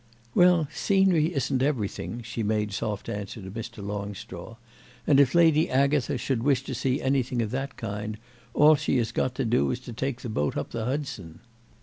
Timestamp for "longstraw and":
3.85-5.19